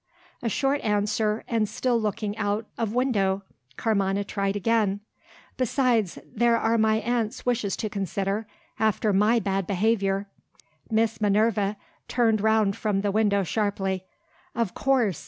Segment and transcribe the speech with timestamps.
[0.41, 3.43] A short answer and still looking out of window!
[3.77, 5.01] Carmina tried again.
[5.57, 8.47] "Besides, there are my aunt's wishes to consider.
[8.79, 10.27] After my bad behaviour"
[10.89, 11.77] Miss Minerva
[12.07, 14.05] turned round from the window sharply.
[14.55, 15.19] "Of course!